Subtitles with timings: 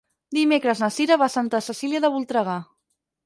[0.37, 2.59] Dimecres na Cira va a Santa Cecília de Voltregà.